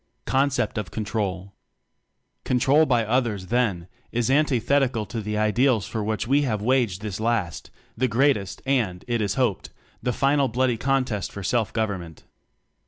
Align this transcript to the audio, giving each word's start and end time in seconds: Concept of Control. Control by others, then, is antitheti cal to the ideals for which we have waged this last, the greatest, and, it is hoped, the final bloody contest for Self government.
Concept 0.25 0.79
of 0.79 0.89
Control. 0.89 1.53
Control 2.43 2.87
by 2.87 3.05
others, 3.05 3.45
then, 3.53 3.87
is 4.11 4.31
antitheti 4.31 4.91
cal 4.91 5.05
to 5.05 5.21
the 5.21 5.37
ideals 5.37 5.85
for 5.85 6.03
which 6.03 6.27
we 6.27 6.41
have 6.41 6.59
waged 6.59 7.03
this 7.03 7.19
last, 7.19 7.69
the 7.95 8.07
greatest, 8.07 8.63
and, 8.65 9.05
it 9.07 9.21
is 9.21 9.35
hoped, 9.35 9.69
the 10.01 10.11
final 10.11 10.47
bloody 10.47 10.75
contest 10.77 11.31
for 11.31 11.43
Self 11.43 11.71
government. 11.71 12.23